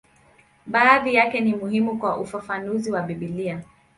[0.65, 3.61] Baadhi yake ni muhimu kwa ufafanuzi wa Biblia.